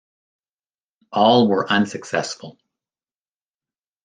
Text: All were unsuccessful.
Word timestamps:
All 1.11 1.47
were 1.47 1.71
unsuccessful. 1.71 2.57